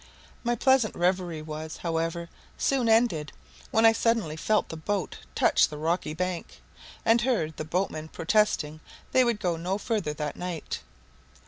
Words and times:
My 0.43 0.55
pleasant 0.55 0.95
reverie 0.95 1.43
was, 1.43 1.77
however, 1.77 2.27
soon 2.57 2.89
ended, 2.89 3.31
when 3.69 3.85
I 3.85 3.91
suddenly 3.93 4.35
felt 4.35 4.69
the 4.69 4.75
boat 4.75 5.19
touch 5.35 5.67
the 5.67 5.77
rocky 5.77 6.15
bank, 6.15 6.59
and 7.05 7.21
heard 7.21 7.55
the 7.57 7.65
boatmen 7.65 8.07
protesting 8.07 8.79
they 9.11 9.23
would 9.23 9.39
go 9.39 9.57
no 9.57 9.77
further 9.77 10.13
that 10.13 10.35
night. 10.37 10.79